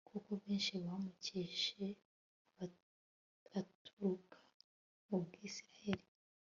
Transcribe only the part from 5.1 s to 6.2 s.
Bwisirayeli